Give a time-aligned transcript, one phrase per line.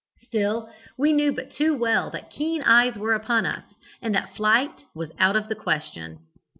[0.23, 3.63] Still, we knew but too well that keen eyes were upon us,
[4.01, 6.25] and that flight was out of the question.